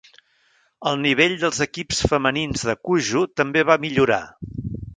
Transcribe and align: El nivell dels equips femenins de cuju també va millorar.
El 0.91 0.95
nivell 1.01 1.35
dels 1.43 1.59
equips 1.65 2.01
femenins 2.13 2.65
de 2.71 2.75
cuju 2.89 3.23
també 3.43 3.67
va 3.73 3.77
millorar. 3.85 4.21